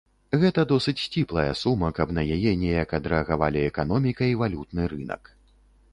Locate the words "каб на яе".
1.99-2.51